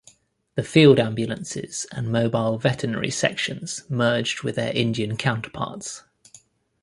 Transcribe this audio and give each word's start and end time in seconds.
The 0.55 0.63
Field 0.63 0.99
Ambulances 0.99 1.85
and 1.91 2.11
Mobile 2.11 2.57
Veterinary 2.57 3.11
Sections 3.11 3.83
merged 3.87 4.41
with 4.41 4.55
their 4.55 4.73
Indian 4.73 5.15
counterparts. 5.15 6.01